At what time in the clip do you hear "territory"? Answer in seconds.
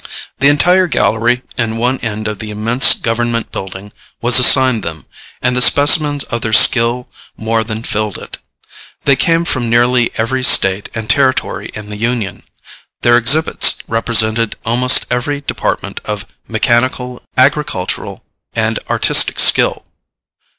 11.07-11.69